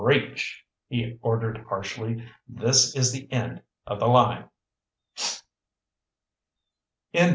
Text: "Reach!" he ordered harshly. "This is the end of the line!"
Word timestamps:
"Reach!" 0.03 0.65
he 0.89 1.19
ordered 1.21 1.59
harshly. 1.69 2.25
"This 2.47 2.95
is 2.95 3.11
the 3.11 3.31
end 3.31 3.61
of 3.85 3.99
the 3.99 4.07
line!" 4.07 4.45